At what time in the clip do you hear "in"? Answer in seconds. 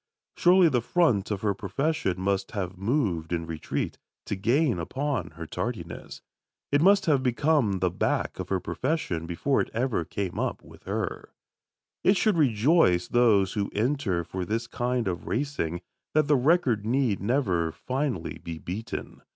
3.31-3.45